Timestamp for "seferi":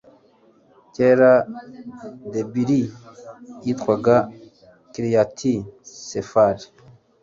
6.07-6.65